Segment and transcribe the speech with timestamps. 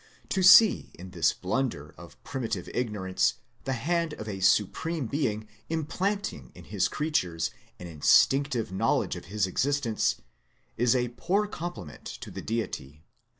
[0.29, 6.51] To see in this blunder of primitive ignorance the hand of the Supreme Being implanting
[6.55, 10.15] in his creatures an instinctive knowledge of his existence,
[10.75, 13.03] is a poor compliment to the Deity.